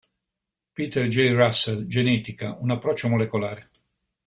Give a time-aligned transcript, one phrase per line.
[0.73, 1.29] Peter J.
[1.33, 3.69] Russell: Genetica, un approccio molecolare.